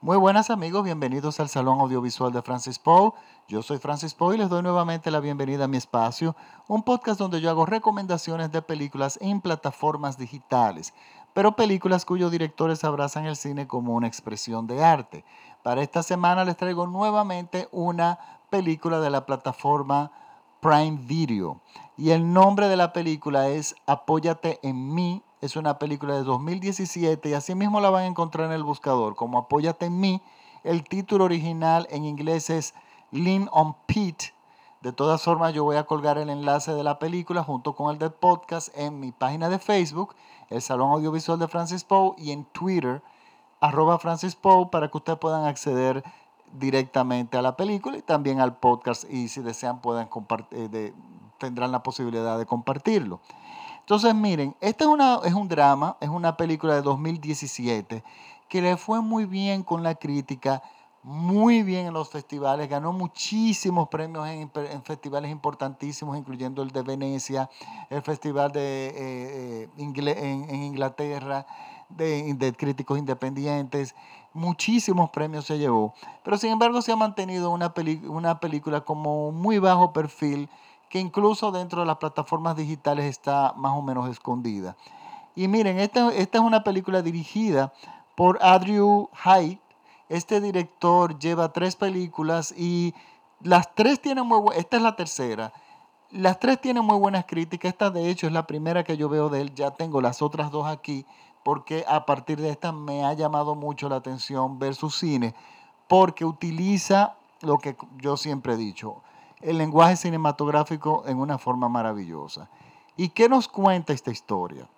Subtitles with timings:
[0.00, 3.10] Muy buenas amigos, bienvenidos al Salón Audiovisual de Francis Poe.
[3.48, 6.36] Yo soy Francis Poe y les doy nuevamente la bienvenida a mi espacio,
[6.68, 10.94] un podcast donde yo hago recomendaciones de películas en plataformas digitales,
[11.34, 15.24] pero películas cuyos directores abrazan el cine como una expresión de arte.
[15.64, 18.20] Para esta semana les traigo nuevamente una
[18.50, 20.12] película de la plataforma
[20.60, 21.60] Prime Video
[21.96, 27.28] y el nombre de la película es Apóyate en mí es una película de 2017
[27.28, 30.22] y así mismo la van a encontrar en el buscador como Apóyate en mí.
[30.64, 32.74] El título original en inglés es
[33.12, 34.34] Lean on Pete.
[34.80, 37.98] De todas formas, yo voy a colgar el enlace de la película junto con el
[37.98, 40.14] del podcast en mi página de Facebook,
[40.50, 43.02] el Salón Audiovisual de Francis Poe, y en Twitter,
[43.60, 46.04] arroba Francis Poe, para que ustedes puedan acceder
[46.52, 49.04] directamente a la película y también al podcast.
[49.10, 50.92] Y si desean, puedan compartir, eh,
[51.38, 53.20] tendrán la posibilidad de compartirlo.
[53.88, 58.04] Entonces, miren, este es, una, es un drama, es una película de 2017
[58.46, 60.62] que le fue muy bien con la crítica,
[61.02, 64.50] muy bien en los festivales, ganó muchísimos premios en,
[64.82, 67.48] festivales importantísimos, incluyendo el de Venecia,
[67.88, 71.46] el Festival de, eh, eh, en, Inglaterra,
[71.88, 73.94] de, críticos independientes,
[74.34, 77.72] muchísimos premios se llevó, pero sin embargo se ha mantenido una,
[78.06, 80.50] una película como muy bajo perfil,
[80.88, 84.76] que incluso dentro de las plataformas digitales está más o menos escondida.
[85.34, 87.72] Y miren, esta, esta es una película dirigida
[88.16, 89.60] por Andrew Hyde.
[90.08, 92.94] Este director lleva tres películas y
[93.40, 95.52] las tres tienen muy buenas, esta es la tercera.
[96.10, 97.72] Las tres tienen muy buenas críticas.
[97.72, 99.54] Esta de hecho es la primera que yo veo de él.
[99.54, 101.04] Ya tengo las otras dos aquí
[101.44, 105.34] porque a partir de esta me ha llamado mucho la atención ver su cine
[105.86, 109.02] porque utiliza lo que yo siempre he dicho,
[109.40, 112.48] el lenguaje cinematográfico en una forma maravillosa.
[112.96, 114.68] ¿Y qué nos cuenta esta historia?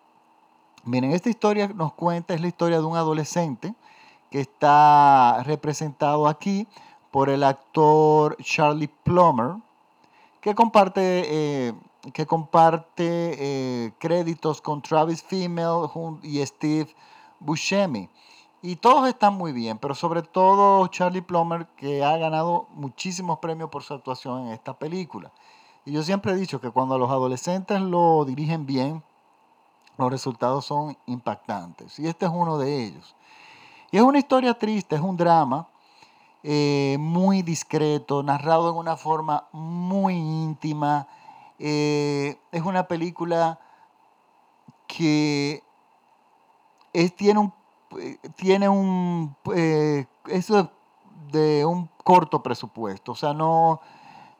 [0.84, 3.74] Miren, esta historia nos cuenta, es la historia de un adolescente
[4.30, 6.66] que está representado aquí
[7.10, 9.56] por el actor Charlie Plummer,
[10.40, 11.74] que comparte, eh,
[12.12, 15.88] que comparte eh, créditos con Travis Fimmel
[16.22, 16.94] y Steve
[17.40, 18.08] Buscemi.
[18.62, 23.70] Y todos están muy bien, pero sobre todo Charlie Plummer, que ha ganado muchísimos premios
[23.70, 25.32] por su actuación en esta película.
[25.86, 29.02] Y yo siempre he dicho que cuando los adolescentes lo dirigen bien,
[29.96, 31.98] los resultados son impactantes.
[31.98, 33.16] Y este es uno de ellos.
[33.90, 35.66] Y es una historia triste, es un drama
[36.42, 41.08] eh, muy discreto, narrado en una forma muy íntima.
[41.58, 43.58] Eh, es una película
[44.86, 45.62] que
[47.16, 47.59] tiene un
[48.36, 50.70] tiene un, eh, eso
[51.30, 53.80] de un corto presupuesto, o sea, no,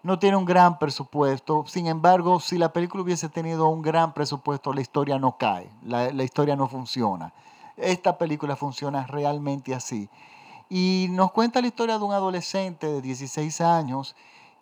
[0.03, 1.65] no tiene un gran presupuesto.
[1.67, 6.11] Sin embargo, si la película hubiese tenido un gran presupuesto, la historia no cae, la,
[6.13, 7.33] la historia no funciona.
[7.77, 10.09] Esta película funciona realmente así.
[10.69, 14.15] Y nos cuenta la historia de un adolescente de 16 años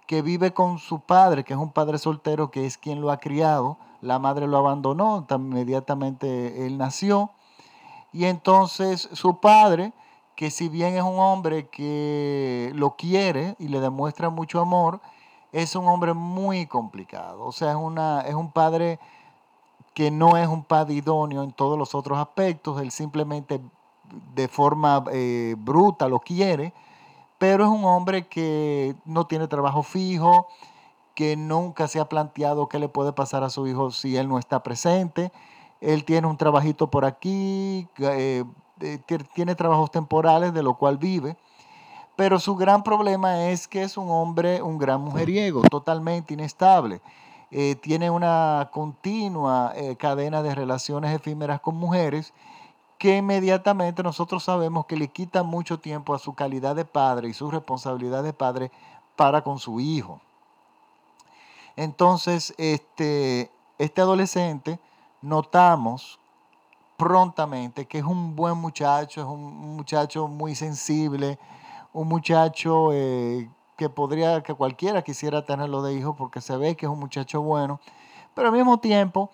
[0.07, 3.19] que vive con su padre, que es un padre soltero, que es quien lo ha
[3.19, 3.77] criado.
[4.01, 7.31] La madre lo abandonó, inmediatamente él nació.
[8.13, 9.93] Y entonces su padre,
[10.35, 15.01] que si bien es un hombre que lo quiere y le demuestra mucho amor,
[15.53, 17.45] es un hombre muy complicado.
[17.45, 18.99] O sea, es, una, es un padre
[19.95, 23.61] que no es un padre idóneo en todos los otros aspectos, él simplemente
[24.35, 26.73] de forma eh, bruta lo quiere,
[27.39, 30.47] pero es un hombre que no tiene trabajo fijo,
[31.15, 34.39] que nunca se ha planteado qué le puede pasar a su hijo si él no
[34.39, 35.33] está presente
[35.81, 38.45] él tiene un trabajito por aquí, eh,
[38.81, 38.99] eh,
[39.35, 41.37] tiene trabajos temporales de lo cual vive,
[42.17, 47.01] pero su gran problema es que es un hombre, un gran mujeriego, totalmente inestable.
[47.51, 52.35] Eh, tiene una continua cadena de relaciones efímeras con mujeres
[52.99, 57.33] que inmediatamente nosotros sabemos que le quita mucho tiempo a su calidad de padre y
[57.33, 58.73] su responsabilidad de padre
[59.15, 60.21] para con su hijo.
[61.77, 64.81] Entonces, este, este adolescente
[65.23, 66.19] notamos
[66.97, 71.39] prontamente que es un buen muchacho, es un muchacho muy sensible,
[71.93, 76.87] un muchacho eh, que podría, que cualquiera quisiera tenerlo de hijo porque se ve que
[76.87, 77.81] es un muchacho bueno,
[78.35, 79.31] pero al mismo tiempo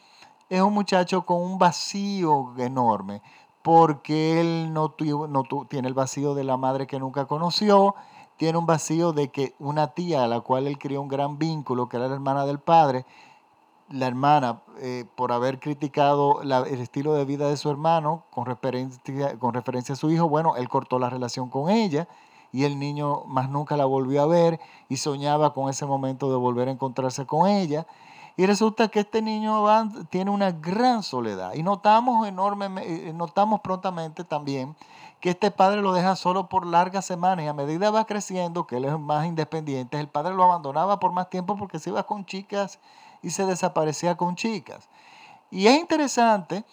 [0.50, 3.22] es un muchacho con un vacío enorme,
[3.62, 4.94] porque él no,
[5.28, 7.94] no tiene el vacío de la madre que nunca conoció,
[8.36, 11.88] tiene un vacío de que una tía a la cual él crió un gran vínculo,
[11.88, 13.06] que era la hermana del padre,
[13.90, 19.38] la hermana, eh, por haber criticado el estilo de vida de su hermano con referencia,
[19.38, 22.08] con referencia a su hijo, bueno, él cortó la relación con ella
[22.50, 26.36] y el niño más nunca la volvió a ver y soñaba con ese momento de
[26.36, 27.86] volver a encontrarse con ella.
[28.36, 29.64] Y resulta que este niño
[30.10, 31.54] tiene una gran soledad.
[31.54, 34.74] Y notamos, enorme, eh, notamos prontamente también
[35.20, 38.76] que este padre lo deja solo por largas semanas y a medida va creciendo, que
[38.76, 42.26] él es más independiente, el padre lo abandonaba por más tiempo porque se iba con
[42.26, 42.78] chicas
[43.24, 44.88] y se desaparecía con chicas.
[45.50, 46.64] Y es interesante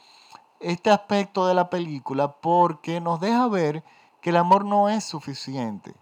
[0.59, 3.83] este aspecto de la película porque nos deja ver
[4.21, 5.95] que el amor no es suficiente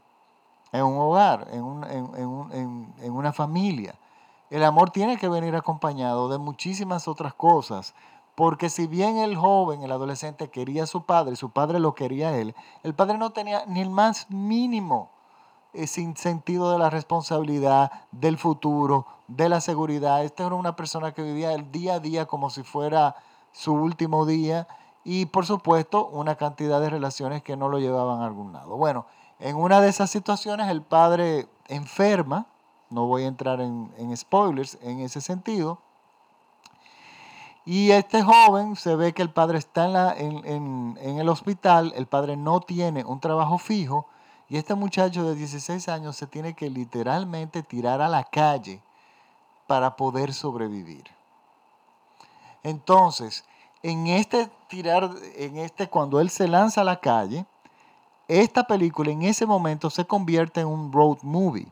[0.72, 3.96] en un hogar, en, en una familia.
[4.50, 7.94] El amor tiene que venir acompañado de muchísimas otras cosas,
[8.36, 12.30] porque si bien el joven, el adolescente quería a su padre, su padre lo quería
[12.30, 15.10] a él, el padre no tenía ni el más mínimo
[15.86, 20.24] sin sentido de la responsabilidad, del futuro, de la seguridad.
[20.24, 23.16] Esta era una persona que vivía el día a día como si fuera
[23.51, 24.68] su último día
[25.04, 28.75] y por supuesto una cantidad de relaciones que no lo llevaban a algún lado.
[28.77, 29.06] Bueno,
[29.39, 32.48] en una de esas situaciones el padre enferma,
[32.89, 35.80] no voy a entrar en, spoilers en ese sentido.
[37.65, 42.36] Y este joven se ve que el padre está en, en, el hospital, el padre
[42.36, 44.07] no tiene un trabajo fijo
[44.50, 48.81] y este muchacho de 16 años se tiene que literalmente tirar a la calle
[49.68, 51.04] para poder sobrevivir.
[52.63, 53.46] Entonces,
[53.84, 57.46] en este tirar, en este, cuando él se lanza a la calle,
[58.28, 61.68] esta película en ese momento se convierte en un road movie.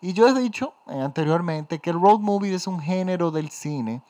[0.00, 4.02] Y yo he dicho eh, anteriormente que el road movie es un género del cine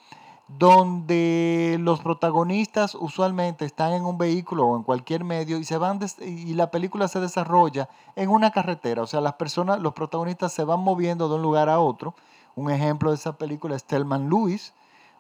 [0.49, 6.01] donde los protagonistas usualmente están en un vehículo o en cualquier medio y se van
[6.21, 10.65] y la película se desarrolla en una carretera, o sea, las personas, los protagonistas se
[10.65, 12.15] van moviendo de un lugar a otro.
[12.55, 14.75] Un ejemplo de esa película es Thelman Lewis,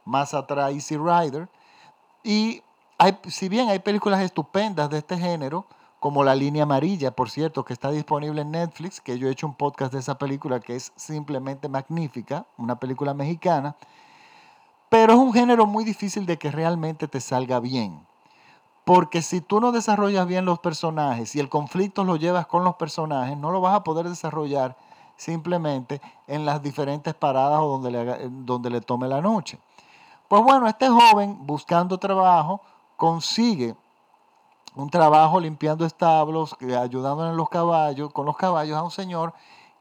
[0.04, 1.48] más atrás Easy Rider.
[2.22, 2.62] Y
[3.28, 5.64] si bien hay películas estupendas de este género,
[5.98, 9.46] como La Línea Amarilla, por cierto, que está disponible en Netflix, que yo he hecho
[9.46, 13.76] un podcast de esa película que es simplemente magnífica, una película mexicana,
[14.92, 18.06] pero es un género muy difícil de que realmente te salga bien.
[18.84, 22.74] Porque si tú no desarrollas bien los personajes y el conflicto lo llevas con los
[22.74, 24.76] personajes, no lo vas a poder desarrollar
[25.16, 29.58] simplemente en las diferentes paradas o donde le, donde le tome la noche.
[30.28, 32.60] Pues bueno, este joven buscando trabajo
[32.98, 33.74] consigue
[34.74, 39.32] un trabajo limpiando establos, ayudando en los caballos, con los caballos a un señor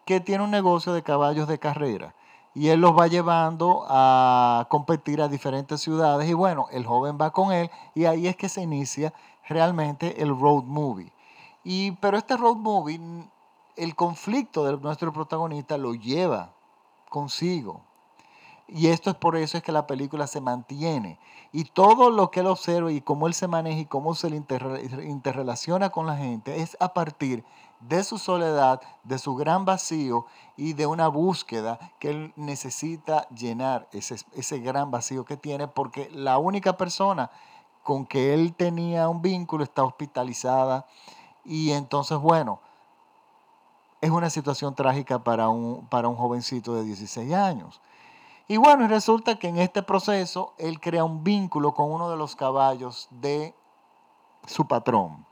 [0.06, 2.16] que tiene un negocio de caballos de carrera.
[2.54, 6.30] Y él los va llevando a competir a diferentes ciudades.
[6.30, 9.14] Y bueno, el joven va con él y ahí es que se inicia
[9.48, 11.12] realmente el road movie.
[11.64, 13.00] Y, pero este road movie,
[13.78, 16.54] el conflicto de nuestro protagonista lo lleva
[17.10, 17.82] consigo.
[18.68, 21.20] Y esto es por eso es que la película se mantiene.
[21.52, 24.38] Y todo lo que él observa y cómo él se maneja y cómo se le
[24.38, 27.44] interrelaciona con la gente es a partir
[27.82, 30.26] de su soledad, de su gran vacío
[30.56, 36.10] y de una búsqueda que él necesita llenar ese, ese gran vacío que tiene porque
[36.12, 37.32] la única persona
[37.84, 40.86] con que él tenía un vínculo está hospitalizada
[41.44, 42.60] y entonces bueno,
[44.02, 47.82] es una situación trágica para un, para un jovencito de 16 años.
[48.48, 52.36] Y bueno, resulta que en este proceso él crea un vínculo con uno de los
[52.36, 53.56] caballos de
[54.46, 55.26] su patrón.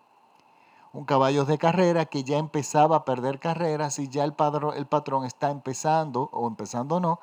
[0.92, 4.36] Un caballo de carrera que ya empezaba a perder carreras y ya el,
[4.76, 7.20] el patrón está empezando, o empezando no,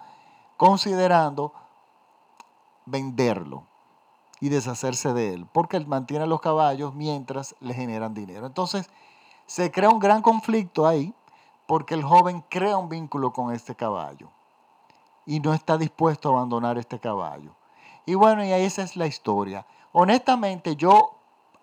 [0.57, 1.53] considerando
[2.85, 3.65] venderlo
[4.41, 8.47] y deshacerse de él, porque él mantiene los caballos mientras le generan dinero.
[8.47, 8.89] Entonces,
[9.47, 11.15] se crea un gran conflicto ahí,
[11.67, 14.29] porque el joven crea un vínculo con este caballo
[15.25, 17.51] y no está dispuesto a abandonar este caballo.
[18.07, 19.67] Y bueno, y esa es la historia.
[19.93, 21.16] Honestamente, yo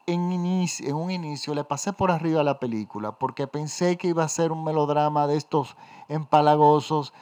[0.05, 4.29] en, un inicio le pasé por arriba a la película porque pensé que iba a
[4.29, 5.75] ser un melodrama de estos
[6.09, 7.13] empalagosos,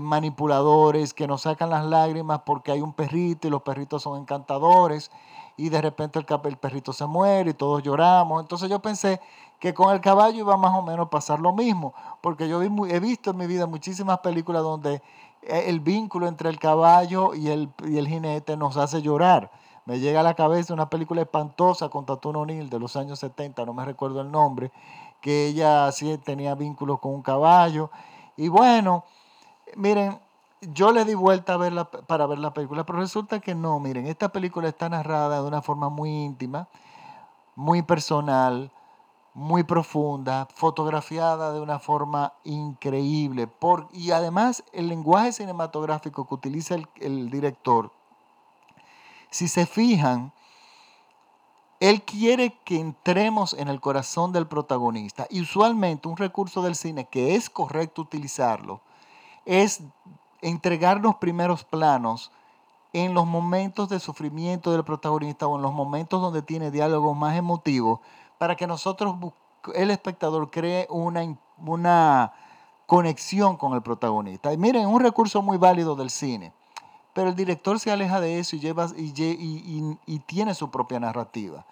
[0.00, 5.10] manipuladores que nos sacan las lágrimas porque hay un perrito y los perritos son encantadores
[5.56, 8.42] y de repente el, el perrito se muere y todos lloramos.
[8.42, 9.20] Entonces yo pensé
[9.60, 13.00] que con el caballo iba más o menos a pasar lo mismo, porque yo he
[13.00, 15.00] visto en mi vida muchísimas películas donde
[15.42, 19.50] eh, el vínculo entre el caballo y el, y el jinete nos hace llorar.
[19.86, 23.66] Me llega a la cabeza una película espantosa con Tatuna O'Neill de los años 70,
[23.66, 24.72] no me recuerdo el nombre,
[25.20, 27.90] que ella sí tenía vínculos con un caballo.
[28.36, 29.04] Y bueno,
[29.76, 30.18] miren,
[30.72, 34.06] yo le di vuelta a verla, para ver la película, pero resulta que no, miren,
[34.06, 36.68] esta película está narrada de una forma muy íntima,
[37.54, 38.70] muy personal,
[39.34, 43.48] muy profunda, fotografiada de una forma increíble.
[43.92, 47.90] Y además el lenguaje cinematográfico que utiliza el, director,
[49.34, 50.32] si se fijan,
[51.80, 55.26] él quiere que entremos en el corazón del protagonista.
[55.28, 58.80] Y usualmente un recurso del cine que es correcto utilizarlo
[59.44, 59.82] es
[60.40, 62.30] entregarnos primeros planos
[62.92, 67.36] en los momentos de sufrimiento del protagonista o en los momentos donde tiene diálogos más
[67.36, 67.98] emotivos
[68.38, 69.16] para que nosotros,
[69.74, 72.32] el espectador, cree una, una
[72.86, 74.52] conexión con el protagonista.
[74.52, 76.52] Y miren, un recurso muy válido del cine.
[77.14, 81.64] Pero el director se aleja de eso y, lleva, y, tiene su propia narrativa.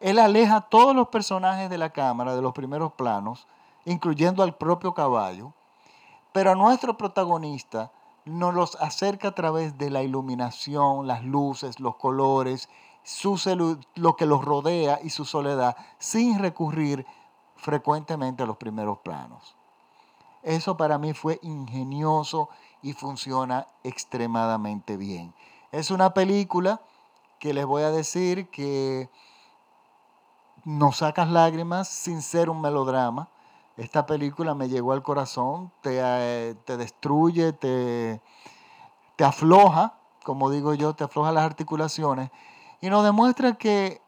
[0.00, 3.46] Él aleja a todos los personajes de la cámara de los primeros planos,
[3.84, 5.52] incluyendo al propio caballo,
[6.32, 7.90] pero a nuestro protagonista
[8.24, 12.68] nos los acerca a través de la iluminación, las luces, los colores,
[13.02, 13.38] su
[13.96, 17.04] lo que los rodea y su soledad, sin recurrir
[17.56, 19.56] frecuentemente a los primeros planos.
[20.42, 22.48] Eso para mí fue ingenioso
[22.84, 25.34] y funciona extremadamente bien.
[25.72, 26.82] Es una película
[27.40, 29.08] que les voy a decir que
[30.64, 33.30] nos sacas lágrimas sin ser un melodrama.
[33.78, 38.20] Esta película me llegó al corazón, te, eh, te destruye, te,
[39.16, 42.30] te afloja, como digo yo, te afloja las articulaciones
[42.82, 44.02] y nos demuestra que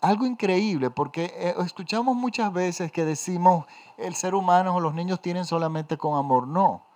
[0.00, 5.20] algo increíble, porque eh, escuchamos muchas veces que decimos el ser humano o los niños
[5.20, 6.46] tienen solamente con amor.
[6.46, 6.86] No,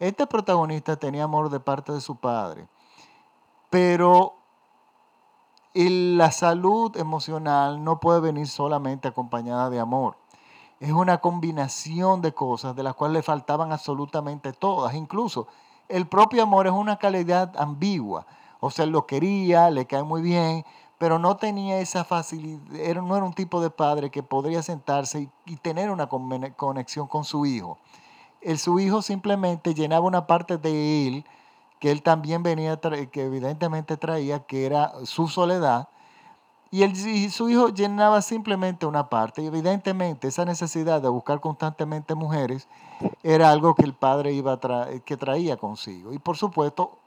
[0.00, 2.66] este protagonista tenía amor de parte de su padre,
[3.70, 4.34] pero
[5.74, 10.16] la salud emocional no puede venir solamente acompañada de amor.
[10.80, 14.94] Es una combinación de cosas de las cuales le faltaban absolutamente todas.
[14.94, 15.46] Incluso
[15.88, 18.26] el propio amor es una calidad ambigua.
[18.60, 20.64] O sea, lo quería, le cae muy bien,
[20.98, 25.56] pero no tenía esa facilidad, no era un tipo de padre que podría sentarse y,
[25.56, 27.78] tener una conexión con su hijo.
[28.40, 31.24] El, su hijo simplemente llenaba una parte de él
[31.78, 35.88] que él también venía, que evidentemente traía, que era su soledad,
[36.70, 39.42] y, él, y su hijo llenaba simplemente una parte.
[39.42, 42.68] Y evidentemente esa necesidad de buscar constantemente mujeres
[43.22, 44.60] era algo que el padre iba
[45.04, 46.12] que traía consigo.
[46.12, 46.98] Y por supuesto,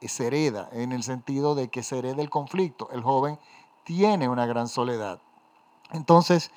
[0.00, 2.88] se hereda en el sentido de que se hereda el conflicto.
[2.92, 3.38] El joven
[3.84, 5.20] tiene una gran soledad.
[5.92, 6.50] Entonces,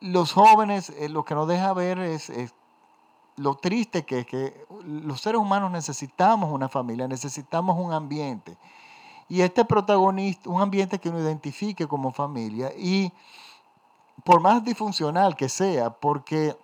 [0.00, 2.32] los jóvenes, eh, lo que nos deja ver es,
[3.36, 8.56] lo triste que es que los seres humanos necesitamos una familia, necesitamos un ambiente.
[9.28, 13.12] Y este protagonista, un ambiente que uno identifique como familia y
[14.22, 16.56] por más disfuncional que sea, porque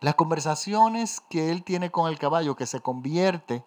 [0.00, 3.64] las conversaciones que él tiene con el caballo, que se convierte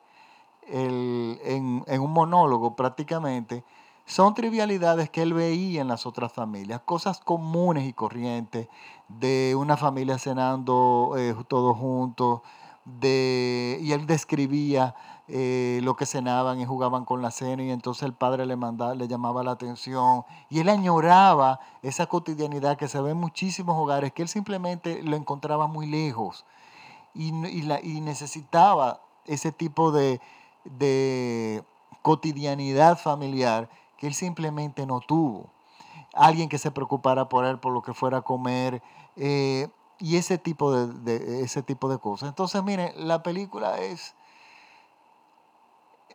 [0.68, 3.64] en, un monólogo prácticamente,
[4.06, 8.68] son trivialidades que él veía en las otras familias, cosas comunes y corrientes
[9.08, 12.42] de una familia cenando eh, todos juntos,
[12.86, 14.94] de, y él describía
[15.28, 18.94] eh, lo que cenaban y jugaban con la cena y entonces el padre le, mandaba,
[18.94, 24.14] le llamaba la atención y él añoraba esa cotidianidad que se ve en muchísimos hogares
[24.14, 26.46] que él simplemente lo encontraba muy lejos
[27.16, 30.22] y, y, necesitaba ese tipo de,
[30.66, 31.64] de
[32.04, 33.68] cotidianidad familiar
[34.06, 35.50] él simplemente no tuvo.
[36.14, 38.82] Alguien que se preocupara por él, por lo que fuera a comer,
[39.16, 39.68] eh,
[40.00, 42.30] y ese tipo de, ese tipo de cosas.
[42.30, 44.14] Entonces, miren, la película es,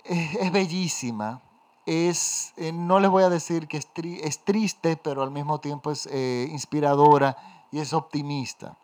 [0.04, 1.42] es, bellísima.
[1.86, 6.06] Es, eh, no les voy a decir que es, triste, pero al mismo tiempo es
[6.10, 7.36] eh, inspiradora
[7.72, 8.76] y es optimista.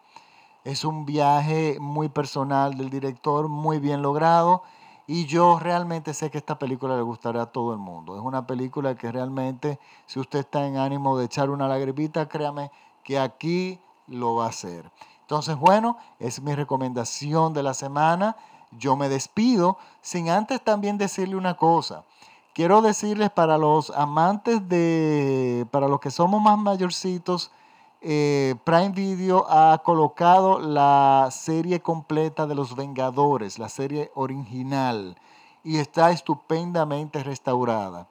[0.64, 4.62] Es un viaje muy personal del director, muy bien logrado.
[5.06, 8.16] Y yo realmente sé que esta película le gustará a todo el mundo.
[8.16, 12.70] Es una película que realmente, si usted está en ánimo de echar una lagrimita, créame
[13.04, 14.90] que aquí lo va a hacer.
[15.20, 18.36] Entonces, bueno, es mi recomendación de la semana
[18.72, 22.04] yo me despido sin antes también decirle una cosa.
[22.52, 27.50] Quiero decirles para los amantes de, para los que somos más mayorcitos,
[28.00, 35.16] eh, Prime Video ha colocado la serie completa de Los Vengadores, la serie original,
[35.64, 38.06] y está estupendamente restaurada.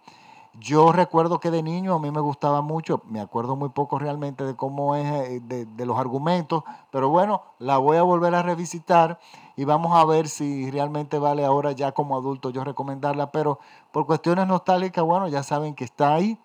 [0.60, 4.46] Yo recuerdo que de niño a mí me gustaba mucho, me acuerdo muy poco realmente
[4.46, 8.42] de cómo es, eh, de, de los argumentos, pero bueno, la voy a volver a
[8.42, 9.20] revisitar
[9.58, 13.60] y vamos a ver si realmente vale ahora ya como adulto yo recomendarla, pero
[13.92, 16.40] por cuestiones nostálgicas, bueno, ya saben que está ahí.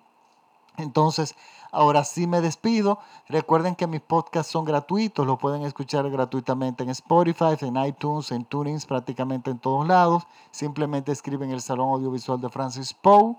[0.81, 1.35] Entonces,
[1.73, 2.99] ahora sí me despido.
[3.29, 8.45] Recuerden que mis podcasts son gratuitos, los pueden escuchar gratuitamente en Spotify, en iTunes, en
[8.45, 10.27] Tunings, prácticamente en todos lados.
[10.51, 13.37] Simplemente escriben el Salón Audiovisual de Francis Poe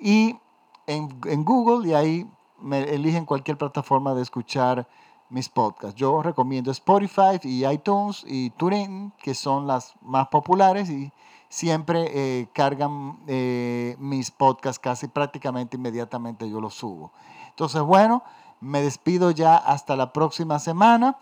[0.00, 0.36] y
[0.86, 4.86] en, en Google y ahí me eligen cualquier plataforma de escuchar
[5.30, 5.94] mis podcasts.
[5.94, 11.12] Yo recomiendo Spotify y iTunes y TuneIn, que son las más populares y
[11.48, 17.12] siempre eh, cargan eh, mis podcasts casi prácticamente inmediatamente yo los subo.
[17.50, 18.22] Entonces, bueno,
[18.60, 21.16] me despido ya hasta la próxima semana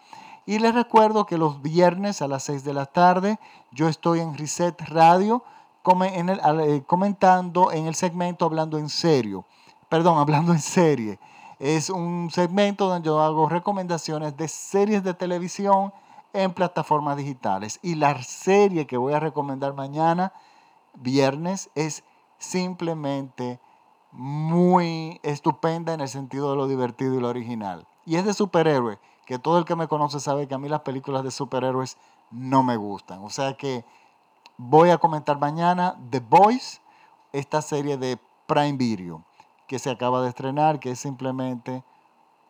[0.46, 3.38] Y les recuerdo que los viernes a las 6 de la tarde
[3.72, 5.42] yo estoy en Reset Radio
[5.86, 9.44] eh, comentando en el segmento Hablando en serio.
[9.88, 11.18] Perdón, hablando en serie.
[11.58, 15.92] Es un segmento donde yo hago recomendaciones de series de televisión
[16.32, 17.78] en plataformas digitales.
[17.82, 20.32] Y la serie que voy a recomendar mañana,
[20.94, 22.04] viernes, es
[22.38, 23.60] simplemente
[24.12, 27.86] muy estupenda en el sentido de lo divertido y lo original.
[28.04, 30.80] Y es de superhéroes, que todo el que me conoce sabe que a mí las
[30.80, 31.96] películas de superhéroes
[32.30, 33.24] no me gustan.
[33.24, 33.84] O sea que
[34.56, 36.80] voy a comentar mañana The Boys,
[37.32, 39.24] esta serie de Prime Video
[39.66, 41.84] que se acaba de estrenar, que es simplemente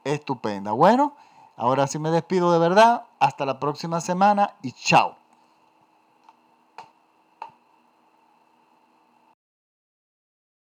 [0.04, 0.72] estupenda.
[0.72, 1.14] Bueno,
[1.56, 3.04] ahora sí me despido de verdad.
[3.18, 5.25] Hasta la próxima semana y chao.